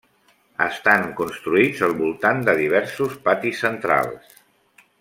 Estan 0.63 1.03
construïts 1.19 1.83
al 1.89 1.93
voltant 1.99 2.41
de 2.47 2.57
diversos 2.63 3.19
patis 3.29 3.61
centrals. 3.67 4.35